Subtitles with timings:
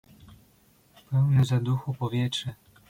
[1.09, 2.53] "Pełne zaduchu powietrze."